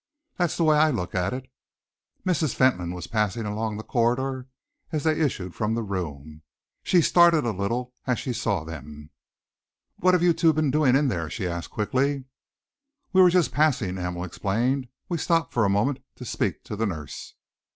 That's 0.37 0.57
the 0.57 0.63
way 0.63 0.77
I 0.77 0.89
look 0.89 1.13
at 1.13 1.31
it." 1.31 1.47
Mrs. 2.25 2.55
Fentolin 2.55 2.91
was 2.91 3.05
passing 3.05 3.45
along 3.45 3.77
the 3.77 3.83
corridor 3.83 4.47
as 4.91 5.03
they 5.03 5.21
issued 5.21 5.53
from 5.53 5.75
the 5.75 5.83
room. 5.83 6.41
She 6.81 7.03
started 7.03 7.45
a 7.45 7.51
little 7.51 7.93
as 8.07 8.17
she 8.17 8.33
saw 8.33 8.63
them. 8.63 9.11
"What 9.97 10.15
have 10.15 10.23
you 10.23 10.33
two 10.33 10.53
been 10.53 10.71
doing 10.71 10.95
in 10.95 11.07
there?" 11.09 11.29
she 11.29 11.47
asked 11.47 11.69
quickly. 11.69 12.25
"We 13.13 13.21
were 13.21 13.29
just 13.29 13.51
passing," 13.51 13.97
Hamel 13.97 14.23
explained. 14.23 14.87
"We 15.07 15.19
stopped 15.19 15.53
for 15.53 15.65
a 15.65 15.69
moment 15.69 15.99
to 16.15 16.25
speak 16.25 16.63
to 16.63 16.75
the 16.75 16.87
nurse." 16.87 17.35